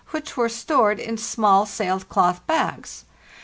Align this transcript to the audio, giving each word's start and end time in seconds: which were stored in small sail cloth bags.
which 0.09 0.35
were 0.35 0.49
stored 0.49 0.97
in 0.99 1.15
small 1.15 1.63
sail 1.63 1.99
cloth 1.99 2.41
bags. 2.47 3.05